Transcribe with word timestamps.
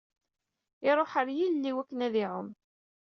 Iruḥ 0.89 1.11
ɣer 1.15 1.27
ilel 1.29 1.69
i 1.69 1.71
waken 1.75 2.05
ad 2.07 2.15
iɛumm. 2.23 2.49